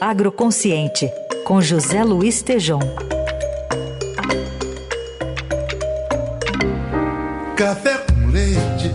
Agroconsciente, 0.00 1.10
com 1.44 1.60
José 1.60 2.02
Luiz 2.04 2.42
Tejom. 2.42 2.80
Café 7.56 7.98
com 7.98 8.30
leite, 8.30 8.90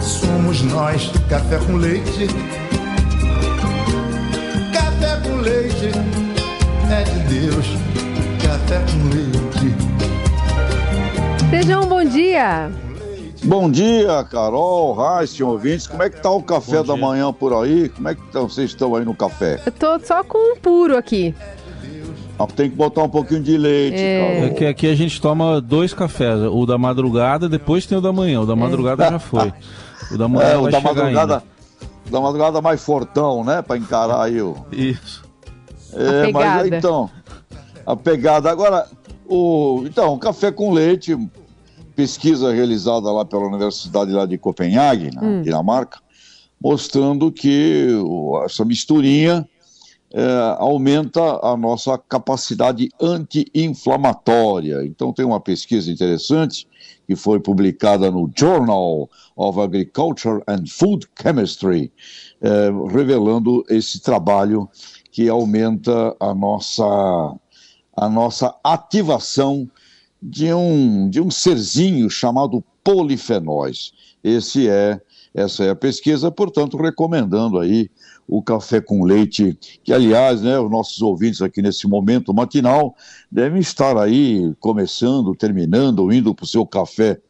somos 0.00 0.62
nós, 0.62 1.10
café 1.28 1.58
com 1.58 1.76
leite. 1.76 2.26
Café 4.72 5.20
com 5.28 5.36
leite, 5.36 5.90
é 6.90 7.02
de 7.04 7.40
Deus, 7.40 7.66
café 8.42 8.80
com 8.90 9.08
leite. 9.14 9.74
Tejão, 11.50 11.86
bom 11.86 12.04
dia. 12.04 12.70
Bom 13.46 13.70
dia, 13.70 14.24
Carol, 14.24 14.92
Raíssa, 14.94 15.44
ouvintes. 15.44 15.86
Como 15.86 16.02
é 16.02 16.10
que 16.10 16.20
tá 16.20 16.30
o 16.30 16.42
café 16.42 16.82
da 16.82 16.96
manhã 16.96 17.32
por 17.32 17.52
aí? 17.52 17.88
Como 17.88 18.08
é 18.08 18.14
que 18.14 18.22
tá- 18.32 18.40
vocês 18.40 18.70
estão 18.70 18.94
aí 18.96 19.04
no 19.04 19.14
café? 19.14 19.60
Eu 19.64 19.72
tô 19.72 19.98
só 20.00 20.24
com 20.24 20.36
um 20.54 20.56
puro 20.56 20.96
aqui. 20.96 21.34
Ah, 22.38 22.46
Tem 22.46 22.68
que 22.68 22.76
botar 22.76 23.02
um 23.04 23.08
pouquinho 23.08 23.42
de 23.42 23.56
leite, 23.56 23.96
É. 23.98 24.20
Carol. 24.20 24.44
É 24.46 24.50
que 24.54 24.64
aqui 24.66 24.90
a 24.90 24.94
gente 24.94 25.20
toma 25.20 25.60
dois 25.60 25.94
cafés, 25.94 26.40
o 26.42 26.66
da 26.66 26.76
madrugada, 26.76 27.48
depois 27.48 27.86
tem 27.86 27.96
o 27.96 28.00
da 28.00 28.12
manhã. 28.12 28.40
O 28.40 28.46
da 28.46 28.56
madrugada 28.56 29.08
já 29.08 29.18
foi. 29.18 29.52
O 30.12 30.18
da 30.18 30.28
manhã 30.28 30.48
É, 30.50 30.56
o 30.56 30.62
vai 30.62 30.72
da 30.72 30.80
madrugada, 30.80 31.34
ainda. 31.36 31.42
da 32.10 32.20
madrugada 32.20 32.60
mais 32.60 32.80
fortão, 32.84 33.42
né? 33.42 33.60
Pra 33.62 33.76
encarar 33.76 34.22
aí 34.22 34.40
o. 34.40 34.54
Isso. 34.70 35.24
É, 35.94 36.30
mas 36.30 36.66
então, 36.68 37.10
a 37.84 37.96
pegada. 37.96 38.48
Agora, 38.50 38.86
o, 39.26 39.82
então, 39.84 40.12
o 40.14 40.18
café 40.18 40.52
com 40.52 40.72
leite, 40.72 41.16
pesquisa 41.96 42.52
realizada 42.52 43.10
lá 43.10 43.24
pela 43.24 43.46
Universidade 43.46 44.12
lá 44.12 44.26
de 44.26 44.36
Copenhague, 44.36 45.10
na 45.14 45.40
Dinamarca, 45.40 45.98
mostrando 46.62 47.32
que 47.32 47.88
essa 48.44 48.64
misturinha 48.66 49.48
é, 50.12 50.56
aumenta 50.58 51.20
a 51.42 51.56
nossa 51.56 51.96
capacidade 51.96 52.90
anti-inflamatória. 53.00 54.84
Então, 54.84 55.12
tem 55.12 55.24
uma 55.24 55.40
pesquisa 55.40 55.90
interessante 55.90 56.68
que 57.06 57.16
foi 57.16 57.40
publicada 57.40 58.10
no 58.10 58.30
Journal 58.36 59.08
of 59.34 59.60
Agriculture 59.60 60.42
and 60.46 60.64
Food 60.68 61.06
Chemistry, 61.20 61.90
é, 62.42 62.70
revelando 62.92 63.64
esse 63.70 64.00
trabalho 64.00 64.68
que 65.10 65.28
aumenta 65.28 66.14
a 66.20 66.34
nossa, 66.34 66.84
a 67.96 68.08
nossa 68.08 68.54
ativação 68.62 69.68
de 70.28 70.52
um, 70.52 71.08
de 71.08 71.20
um 71.20 71.30
serzinho 71.30 72.10
chamado 72.10 72.62
polifenóis. 72.82 73.92
Esse 74.24 74.68
é, 74.68 75.00
essa 75.32 75.64
é 75.64 75.70
a 75.70 75.76
pesquisa, 75.76 76.32
portanto, 76.32 76.76
recomendando 76.76 77.60
aí 77.60 77.88
o 78.26 78.42
café 78.42 78.80
com 78.80 79.04
leite, 79.04 79.56
que 79.84 79.92
aliás, 79.92 80.42
né, 80.42 80.58
os 80.58 80.68
nossos 80.68 81.00
ouvintes 81.00 81.40
aqui 81.40 81.62
nesse 81.62 81.86
momento 81.86 82.34
matinal 82.34 82.96
devem 83.30 83.60
estar 83.60 83.96
aí 83.96 84.52
começando, 84.58 85.32
terminando, 85.36 86.12
indo 86.12 86.34
para 86.34 86.44
o 86.44 86.48
seu 86.48 86.66
café 86.66 87.20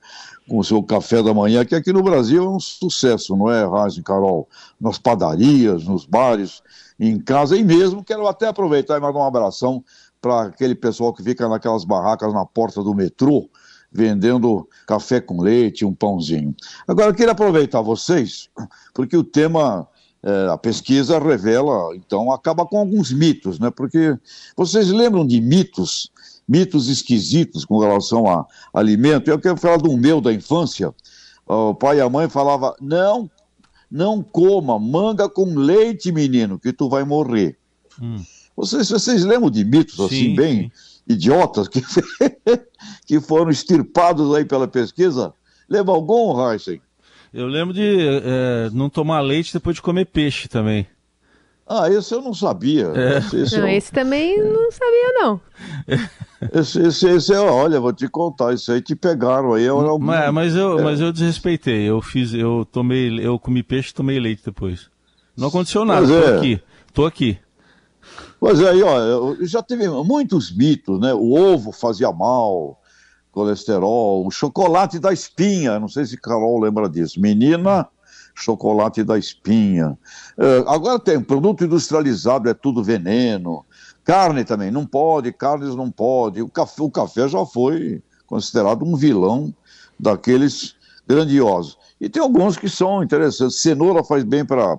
com 0.49 0.59
o 0.59 0.65
seu 0.65 0.83
café 0.83 1.23
da 1.23 1.35
manhã, 1.35 1.65
que 1.65 1.75
aqui 1.75 1.93
no 1.93 2.03
Brasil 2.03 2.45
é 2.45 2.49
um 2.49 2.61
sucesso, 2.61 3.37
não 3.37 3.51
é, 3.51 3.65
e 3.97 4.03
Carol? 4.03 4.49
Nas 4.81 4.97
padarias, 4.97 5.85
nos 5.85 6.07
bares, 6.07 6.63
em 6.99 7.19
casa, 7.19 7.57
e 7.57 7.65
mesmo 7.65 8.05
quero 8.05 8.27
até 8.27 8.47
aproveitar 8.47 8.97
e 8.97 9.01
mandar 9.01 9.19
um 9.19 9.25
abração 9.25 9.85
para 10.27 10.49
aquele 10.49 10.75
pessoal 10.75 11.13
que 11.13 11.23
fica 11.23 11.49
naquelas 11.49 11.85
barracas 11.85 12.35
na 12.35 12.45
porta 12.45 12.83
do 12.83 12.93
metrô, 12.95 13.49
vendendo 13.93 14.69
café 14.87 15.21
com 15.21 15.41
leite, 15.41 15.85
um 15.85 15.95
pãozinho. 15.95 16.55
Agora, 16.89 17.11
eu 17.11 17.15
queria 17.15 17.31
aproveitar 17.31 17.81
vocês, 17.81 18.49
porque 18.93 19.17
o 19.17 19.23
tema, 19.23 19.87
eh, 20.23 20.49
a 20.51 20.59
pesquisa 20.59 21.21
revela, 21.21 21.95
então, 21.95 22.33
acaba 22.33 22.67
com 22.67 22.79
alguns 22.79 23.13
mitos, 23.13 23.61
né? 23.61 23.71
Porque 23.71 24.19
vocês 24.57 24.91
lembram 24.91 25.25
de 25.25 25.41
mitos, 25.41 26.11
mitos 26.49 26.89
esquisitos 26.89 27.65
com 27.65 27.79
relação 27.79 28.29
a 28.29 28.45
alimento? 28.75 29.31
Eu 29.31 29.39
quero 29.39 29.57
falar 29.57 29.77
do 29.77 29.97
meu 29.97 30.21
da 30.21 30.33
infância. 30.33 30.93
O 31.47 31.73
pai 31.73 31.99
e 31.99 32.01
a 32.01 32.11
mãe 32.11 32.29
falavam, 32.29 32.75
não, 32.81 33.31
não 33.89 34.21
coma 34.21 34.77
manga 34.77 35.29
com 35.29 35.55
leite, 35.55 36.11
menino, 36.11 36.59
que 36.59 36.73
tu 36.73 36.89
vai 36.89 37.05
morrer. 37.05 37.57
Vocês, 38.57 38.89
vocês 38.89 39.25
lembram 39.25 39.51
de 39.51 39.65
mitos 39.65 39.99
assim, 40.01 40.31
Sim, 40.31 40.35
bem 40.35 40.73
sim. 40.75 41.13
idiotas, 41.15 41.69
que, 41.69 41.83
que 43.07 43.21
foram 43.21 43.51
extirpados 43.51 44.35
aí 44.35 44.45
pela 44.45 44.67
pesquisa? 44.67 45.33
Lembra 45.69 45.93
algum, 45.95 46.51
Heisen? 46.51 46.81
Eu 47.35 47.47
lembro 47.49 47.75
de 47.75 47.83
é, 48.23 48.71
não 48.73 48.89
tomar 48.89 49.21
leite 49.21 49.53
depois 49.53 49.77
de 49.77 49.83
comer 49.83 50.07
peixe 50.07 50.49
também. 50.49 50.87
Ah, 51.69 51.91
esse 51.91 52.15
eu 52.15 52.23
não 52.23 52.33
sabia. 52.33 52.93
Esse, 53.19 53.37
esse 53.41 53.59
Não, 53.59 53.69
eu- 53.69 53.77
esse 53.77 53.91
também 53.93 54.39
não 54.41 54.71
sabia, 54.71 55.13
não. 55.15 55.41
esse, 56.55 56.81
esse, 56.81 57.09
esse 57.09 57.35
é, 57.35 57.39
olha, 57.41 57.81
vou 57.81 57.93
te 57.93 58.09
contar, 58.09 58.55
isso 58.55 58.71
aí 58.71 58.81
te 58.81 58.95
pegaram 58.95 59.53
aí. 59.53 59.65
é 59.65 59.69
algum- 59.69 59.99
Mas, 59.99 60.33
mas 60.33 60.55
eu, 60.55 60.83
mas 60.83 61.01
eu 61.01 61.13
desrespeitei. 61.13 61.83
Eu 61.83 62.01
fiz, 62.01 62.33
eu 62.33 62.67
tomei, 62.71 63.19
eu 63.21 63.37
comi 63.39 63.65
peixe 63.65 63.91
e 63.91 63.95
tomei 63.95 64.19
leite 64.21 64.43
depois. 64.45 64.89
Não 65.37 65.49
aconteceu 65.49 65.85
nada. 65.85 66.07
Pois 66.07 66.11
Tô 66.25 66.31
é. 66.31 66.37
aqui. 66.39 66.61
Tô 66.95 67.05
aqui. 67.07 67.39
Pois 68.47 68.61
é, 68.61 68.71
aí, 68.71 68.81
ó, 68.81 69.01
eu 69.01 69.37
já 69.45 69.61
teve 69.61 69.89
muitos 69.89 70.57
mitos, 70.57 71.01
né? 71.01 71.13
O 71.13 71.33
ovo 71.33 71.73
fazia 71.73 72.13
mal, 72.13 72.81
colesterol, 73.33 74.25
o 74.25 74.31
chocolate 74.31 75.01
da 75.01 75.13
espinha, 75.13 75.81
não 75.81 75.89
sei 75.89 76.07
se 76.07 76.17
Carol 76.17 76.61
lembra 76.61 76.89
disso. 76.89 77.21
Menina, 77.21 77.89
chocolate 78.37 79.03
da 79.03 79.19
espinha. 79.19 79.99
É, 80.39 80.59
agora 80.69 81.01
tem 81.01 81.21
produto 81.21 81.65
industrializado, 81.65 82.49
é 82.49 82.55
tudo 82.55 82.85
veneno. 82.85 83.67
Carne 84.05 84.45
também, 84.45 84.71
não 84.71 84.87
pode, 84.87 85.33
carnes 85.33 85.75
não 85.75 85.91
pode. 85.91 86.41
O 86.41 86.49
café, 86.49 86.85
o 86.85 86.89
café 86.89 87.27
já 87.27 87.45
foi 87.45 88.01
considerado 88.29 88.85
um 88.85 88.95
vilão 88.95 89.53
daqueles 89.99 90.77
grandiosos. 91.05 91.77
E 92.01 92.09
tem 92.09 92.23
alguns 92.23 92.57
que 92.57 92.69
são 92.69 93.03
interessantes. 93.03 93.61
Cenoura 93.61 94.05
faz 94.05 94.23
bem 94.23 94.45
para 94.45 94.79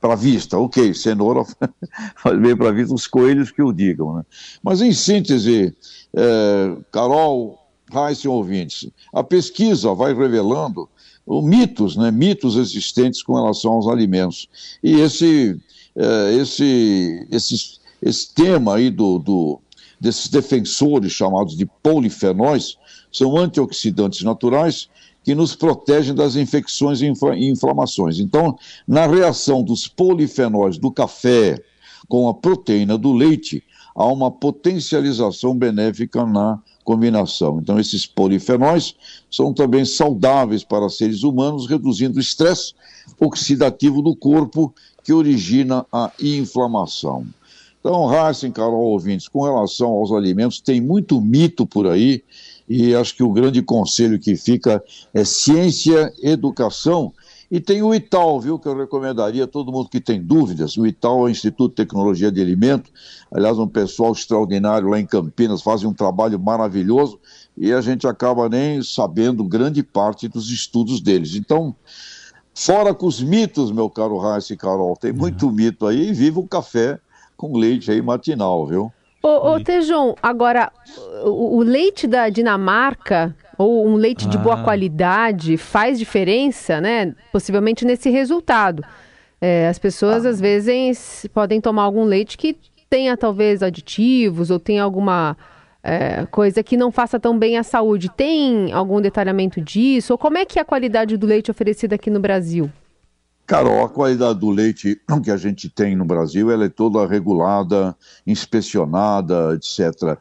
para 0.00 0.12
a 0.12 0.16
vista, 0.16 0.56
ok, 0.56 0.94
cenoura 0.94 1.44
faz 2.16 2.38
bem 2.40 2.56
para 2.56 2.68
a 2.68 2.72
vista, 2.72 2.94
os 2.94 3.06
coelhos 3.06 3.50
que 3.50 3.62
o 3.62 3.72
digam, 3.72 4.16
né? 4.16 4.22
Mas 4.62 4.80
em 4.80 4.92
síntese, 4.92 5.74
é, 6.14 6.76
Carol, 6.92 7.58
Raíssa 7.90 8.30
ouvintes, 8.30 8.88
a 9.12 9.22
pesquisa 9.22 9.92
vai 9.94 10.14
revelando 10.14 10.88
mitos, 11.26 11.96
né, 11.96 12.10
mitos 12.10 12.56
existentes 12.56 13.22
com 13.22 13.34
relação 13.34 13.72
aos 13.72 13.88
alimentos. 13.88 14.48
E 14.82 15.00
esse, 15.00 15.60
é, 15.94 16.34
esse, 16.34 17.26
esse, 17.30 17.78
esse 18.00 18.34
tema 18.34 18.76
aí 18.76 18.90
do, 18.90 19.18
do, 19.18 19.60
desses 20.00 20.28
defensores 20.28 21.12
chamados 21.12 21.56
de 21.56 21.66
polifenóis 21.82 22.76
são 23.10 23.36
antioxidantes 23.36 24.22
naturais 24.22 24.88
que 25.24 25.34
nos 25.34 25.54
protegem 25.54 26.14
das 26.14 26.36
infecções 26.36 27.00
e 27.00 27.06
infla- 27.06 27.36
inflamações. 27.36 28.18
Então, 28.18 28.58
na 28.86 29.06
reação 29.06 29.62
dos 29.62 29.86
polifenóis 29.86 30.78
do 30.78 30.90
café 30.90 31.62
com 32.08 32.28
a 32.28 32.34
proteína 32.34 32.98
do 32.98 33.12
leite, 33.12 33.62
há 33.94 34.06
uma 34.06 34.30
potencialização 34.30 35.56
benéfica 35.56 36.26
na 36.26 36.58
combinação. 36.84 37.60
Então, 37.60 37.78
esses 37.78 38.06
polifenóis 38.06 38.94
são 39.30 39.54
também 39.54 39.84
saudáveis 39.84 40.64
para 40.64 40.88
seres 40.88 41.22
humanos, 41.22 41.66
reduzindo 41.66 42.18
o 42.18 42.20
estresse 42.20 42.74
oxidativo 43.20 44.02
do 44.02 44.16
corpo 44.16 44.74
que 45.04 45.12
origina 45.12 45.86
a 45.92 46.10
inflamação. 46.20 47.26
Então, 47.80 48.12
Heisen, 48.12 48.52
Carol, 48.52 48.92
ouvintes, 48.92 49.26
com 49.26 49.42
relação 49.42 49.90
aos 49.90 50.12
alimentos, 50.12 50.60
tem 50.60 50.80
muito 50.80 51.20
mito 51.20 51.66
por 51.66 51.86
aí, 51.86 52.22
e 52.68 52.94
acho 52.94 53.14
que 53.14 53.22
o 53.22 53.32
grande 53.32 53.62
conselho 53.62 54.18
que 54.18 54.36
fica 54.36 54.82
é 55.12 55.24
ciência, 55.24 56.12
educação, 56.22 57.12
e 57.50 57.60
tem 57.60 57.82
o 57.82 57.94
ITAL, 57.94 58.40
viu, 58.40 58.58
que 58.58 58.66
eu 58.66 58.74
recomendaria 58.74 59.44
a 59.44 59.46
todo 59.46 59.70
mundo 59.70 59.90
que 59.90 60.00
tem 60.00 60.22
dúvidas. 60.22 60.74
O 60.78 60.86
ITAL 60.86 61.18
é 61.18 61.22
o 61.24 61.28
Instituto 61.28 61.72
de 61.72 61.76
Tecnologia 61.76 62.32
de 62.32 62.40
Alimento, 62.40 62.90
aliás, 63.30 63.58
um 63.58 63.68
pessoal 63.68 64.12
extraordinário 64.12 64.88
lá 64.88 64.98
em 64.98 65.04
Campinas, 65.04 65.60
fazem 65.60 65.86
um 65.86 65.92
trabalho 65.92 66.40
maravilhoso, 66.40 67.20
e 67.54 67.70
a 67.70 67.82
gente 67.82 68.06
acaba 68.06 68.48
nem 68.48 68.82
sabendo 68.82 69.44
grande 69.44 69.82
parte 69.82 70.28
dos 70.28 70.50
estudos 70.50 70.98
deles. 71.02 71.34
Então, 71.34 71.76
fora 72.54 72.94
com 72.94 73.06
os 73.06 73.22
mitos, 73.22 73.70
meu 73.70 73.90
caro 73.90 74.16
Raíssa 74.16 74.54
e 74.54 74.56
Carol, 74.56 74.96
tem 74.96 75.12
muito 75.12 75.50
mito 75.50 75.86
aí, 75.86 76.08
e 76.08 76.14
viva 76.14 76.40
o 76.40 76.48
café 76.48 76.98
com 77.36 77.54
leite 77.54 77.90
aí 77.90 78.00
matinal, 78.00 78.66
viu? 78.66 78.90
Ô, 79.22 79.52
ô 79.52 79.60
Tejon, 79.60 80.14
agora, 80.20 80.72
o, 81.24 81.58
o 81.58 81.62
leite 81.62 82.06
da 82.08 82.28
Dinamarca, 82.28 83.34
ou 83.56 83.86
um 83.86 83.94
leite 83.94 84.26
de 84.28 84.36
boa 84.36 84.56
Ah. 84.60 84.64
qualidade, 84.64 85.56
faz 85.56 85.98
diferença, 85.98 86.80
né? 86.80 87.14
Possivelmente 87.30 87.84
nesse 87.84 88.10
resultado. 88.10 88.82
É, 89.40 89.68
as 89.68 89.78
pessoas, 89.78 90.26
às 90.26 90.40
vezes, 90.40 91.26
podem 91.32 91.60
tomar 91.60 91.82
algum 91.84 92.04
leite 92.04 92.36
que 92.36 92.56
tenha, 92.90 93.16
talvez, 93.16 93.62
aditivos, 93.62 94.50
ou 94.50 94.58
tenha 94.58 94.82
alguma 94.82 95.36
é, 95.82 96.26
coisa 96.30 96.62
que 96.62 96.76
não 96.76 96.90
faça 96.92 97.18
tão 97.18 97.38
bem 97.38 97.56
à 97.56 97.62
saúde. 97.62 98.08
Tem 98.08 98.72
algum 98.72 99.00
detalhamento 99.00 99.60
disso? 99.60 100.12
Ou 100.12 100.18
como 100.18 100.38
é 100.38 100.44
que 100.44 100.58
é 100.58 100.62
a 100.62 100.64
qualidade 100.64 101.16
do 101.16 101.26
leite 101.26 101.50
oferecido 101.50 101.92
aqui 101.92 102.10
no 102.10 102.20
Brasil? 102.20 102.70
Carol, 103.46 103.84
a 103.84 103.88
qualidade 103.88 104.38
do 104.38 104.50
leite 104.50 105.00
que 105.22 105.30
a 105.30 105.36
gente 105.36 105.68
tem 105.68 105.94
no 105.96 106.04
Brasil, 106.04 106.50
ela 106.50 106.64
é 106.64 106.68
toda 106.68 107.06
regulada, 107.06 107.94
inspecionada, 108.26 109.54
etc. 109.54 110.18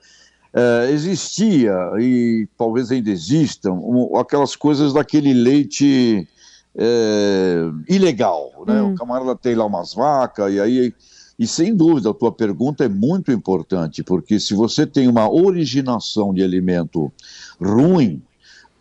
É, 0.54 0.92
existia, 0.92 1.74
e 2.00 2.48
talvez 2.58 2.92
ainda 2.92 3.10
existam, 3.10 3.80
aquelas 4.20 4.56
coisas 4.56 4.94
daquele 4.94 5.34
leite 5.34 6.28
é, 6.76 7.70
ilegal, 7.88 8.52
né? 8.68 8.82
Hum. 8.82 8.94
O 8.94 8.96
camarada 8.96 9.36
tem 9.36 9.56
lá 9.56 9.66
umas 9.66 9.94
vacas, 9.94 10.54
e 10.54 10.60
aí... 10.60 10.94
E 11.40 11.48
sem 11.48 11.76
dúvida, 11.76 12.12
a 12.12 12.14
tua 12.14 12.32
pergunta 12.32 12.86
é 12.86 12.88
muito 12.88 13.32
importante, 13.32 14.04
porque 14.04 14.40
se 14.40 14.54
você 14.54 14.86
tem 14.86 15.08
uma 15.08 15.28
originação 15.28 16.32
de 16.32 16.44
alimento 16.44 17.12
ruim, 17.60 18.22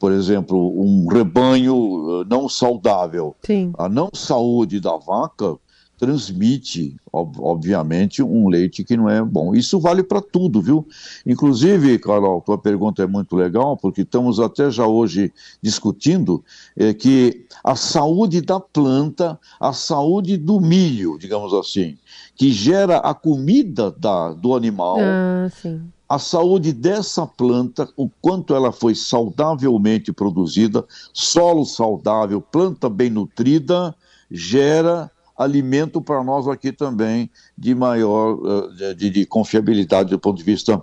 por 0.00 0.12
exemplo, 0.12 0.80
um 0.80 1.06
rebanho 1.06 2.22
eh, 2.22 2.24
não 2.26 2.48
saudável. 2.48 3.36
Sim. 3.42 3.70
A 3.76 3.86
não 3.86 4.08
saúde 4.14 4.80
da 4.80 4.96
vaca 4.96 5.56
transmite, 6.00 6.96
obviamente, 7.12 8.22
um 8.22 8.48
leite 8.48 8.82
que 8.82 8.96
não 8.96 9.06
é 9.06 9.22
bom. 9.22 9.54
Isso 9.54 9.78
vale 9.78 10.02
para 10.02 10.22
tudo, 10.22 10.62
viu? 10.62 10.88
Inclusive, 11.26 11.98
Carol, 11.98 12.40
tua 12.40 12.56
pergunta 12.56 13.02
é 13.02 13.06
muito 13.06 13.36
legal, 13.36 13.76
porque 13.76 14.00
estamos 14.00 14.40
até 14.40 14.70
já 14.70 14.86
hoje 14.86 15.30
discutindo 15.60 16.42
é, 16.74 16.94
que 16.94 17.44
a 17.62 17.76
saúde 17.76 18.40
da 18.40 18.58
planta, 18.58 19.38
a 19.60 19.74
saúde 19.74 20.38
do 20.38 20.58
milho, 20.58 21.18
digamos 21.18 21.52
assim, 21.52 21.98
que 22.34 22.50
gera 22.50 22.96
a 22.96 23.12
comida 23.12 23.90
da, 23.90 24.32
do 24.32 24.54
animal. 24.54 24.96
Ah, 25.00 25.50
sim 25.50 25.82
a 26.08 26.18
saúde 26.18 26.72
dessa 26.72 27.24
planta, 27.24 27.88
o 27.96 28.10
quanto 28.20 28.52
ela 28.52 28.72
foi 28.72 28.96
saudavelmente 28.96 30.12
produzida, 30.12 30.84
solo 31.12 31.64
saudável, 31.64 32.40
planta 32.40 32.88
bem 32.88 33.08
nutrida, 33.08 33.94
gera 34.28 35.08
alimento 35.40 36.02
para 36.02 36.22
nós 36.22 36.46
aqui 36.46 36.70
também 36.70 37.30
de 37.56 37.74
maior 37.74 38.38
eh, 38.78 38.92
de, 38.92 39.08
de, 39.08 39.24
confiabilidade 39.24 40.10
do 40.10 40.18
ponto 40.18 40.36
de 40.36 40.44
vista 40.44 40.76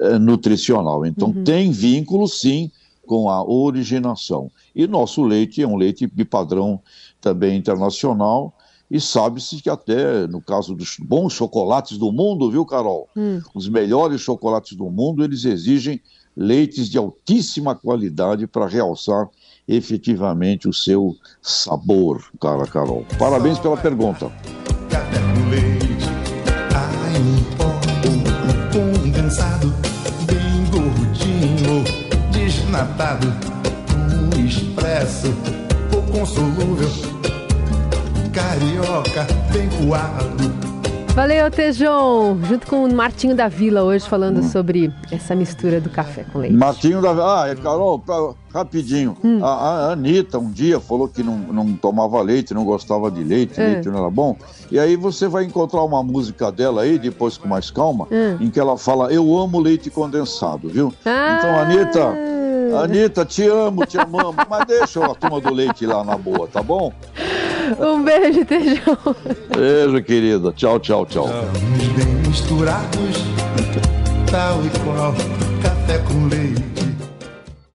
uh, 0.00 0.18
nutricional. 0.18 1.04
Então 1.04 1.28
uhum. 1.28 1.44
tem 1.44 1.70
vínculo 1.70 2.26
sim 2.26 2.70
com 3.06 3.28
a 3.28 3.44
originação. 3.44 4.50
E 4.74 4.86
nosso 4.86 5.22
leite 5.22 5.62
é 5.62 5.68
um 5.68 5.76
leite 5.76 6.06
de 6.06 6.24
padrão 6.24 6.80
também 7.20 7.58
internacional 7.58 8.54
e 8.90 8.98
sabe-se 8.98 9.60
que 9.60 9.68
até 9.68 10.26
no 10.26 10.40
caso 10.40 10.74
dos 10.74 10.96
bons 10.98 11.34
chocolates 11.34 11.98
do 11.98 12.10
mundo, 12.10 12.50
viu, 12.50 12.64
Carol? 12.64 13.10
Hum. 13.14 13.42
Os 13.54 13.68
melhores 13.68 14.22
chocolates 14.22 14.74
do 14.74 14.88
mundo, 14.88 15.22
eles 15.22 15.44
exigem 15.44 16.00
leites 16.38 16.88
de 16.88 16.96
altíssima 16.96 17.74
qualidade 17.74 18.46
para 18.46 18.68
realçar 18.68 19.28
efetivamente 19.66 20.68
o 20.68 20.72
seu 20.72 21.16
sabor, 21.42 22.22
cara 22.40 22.64
Carol. 22.66 23.04
Parabéns 23.18 23.58
pela 23.58 23.76
pergunta. 23.76 24.30
Desnatado, 32.32 33.26
um 34.14 34.46
expresso, 34.46 35.28
pouco 35.90 36.24
solúvel 36.24 36.88
carioca 38.32 39.26
bem 39.52 39.68
coado. 39.68 40.67
Valeu, 41.18 41.50
Tejon! 41.50 42.38
Junto 42.44 42.68
com 42.68 42.84
o 42.84 42.94
Martinho 42.94 43.34
da 43.34 43.48
Vila 43.48 43.82
hoje 43.82 44.08
falando 44.08 44.38
hum. 44.38 44.48
sobre 44.48 44.94
essa 45.10 45.34
mistura 45.34 45.80
do 45.80 45.90
café 45.90 46.24
com 46.32 46.38
leite. 46.38 46.54
Martinho 46.54 47.02
da 47.02 47.12
Vila. 47.12 47.50
Ah, 47.50 47.56
Carol, 47.56 47.98
pra, 47.98 48.34
rapidinho. 48.54 49.16
Hum. 49.24 49.44
A, 49.44 49.48
a, 49.48 49.92
Anitta 49.94 50.38
um 50.38 50.48
dia 50.48 50.78
falou 50.78 51.08
que 51.08 51.24
não, 51.24 51.36
não 51.36 51.74
tomava 51.74 52.22
leite, 52.22 52.54
não 52.54 52.64
gostava 52.64 53.10
de 53.10 53.24
leite, 53.24 53.60
é. 53.60 53.66
leite 53.66 53.88
não 53.88 53.98
era 53.98 54.08
bom. 54.08 54.36
E 54.70 54.78
aí 54.78 54.94
você 54.94 55.26
vai 55.26 55.42
encontrar 55.42 55.82
uma 55.82 56.04
música 56.04 56.52
dela 56.52 56.82
aí, 56.82 57.00
depois 57.00 57.36
com 57.36 57.48
mais 57.48 57.68
calma, 57.68 58.06
hum. 58.12 58.36
em 58.40 58.48
que 58.48 58.60
ela 58.60 58.78
fala: 58.78 59.12
Eu 59.12 59.36
amo 59.36 59.58
leite 59.58 59.90
condensado, 59.90 60.68
viu? 60.68 60.94
Ah. 61.04 61.36
Então, 61.36 61.58
Anitta. 61.58 62.28
Anitta, 62.80 63.24
te 63.24 63.44
amo, 63.44 63.84
te 63.84 63.98
amamos, 63.98 64.36
mas 64.48 64.66
deixa 64.68 65.04
a 65.04 65.14
turma 65.16 65.40
do 65.40 65.52
leite 65.52 65.84
lá 65.84 66.04
na 66.04 66.16
boa, 66.16 66.46
tá 66.46 66.62
bom? 66.62 66.92
Um 67.78 68.02
beijo, 68.02 68.44
Tejão. 68.44 68.96
Beijo, 69.54 70.02
querida. 70.02 70.52
Tchau, 70.52 70.78
tchau, 70.78 71.04
tchau. 71.06 71.26
Estamos 71.26 71.88
bem 71.88 72.14
misturados, 72.26 73.24
tal 74.30 74.60
e 74.64 74.70
qual, 74.84 75.14
café 75.62 75.98
com 75.98 76.28
leite 76.28 76.87